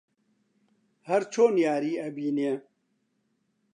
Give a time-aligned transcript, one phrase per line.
[1.07, 2.53] هەر چۆن یاری ئەبینێ